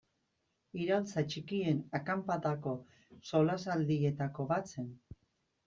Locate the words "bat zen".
4.57-4.93